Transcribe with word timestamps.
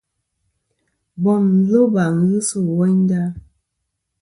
Bom 1.21 1.43
loba 1.69 2.03
ghɨ 2.27 2.37
sɨ 2.49 2.59
woynda. 2.75 3.21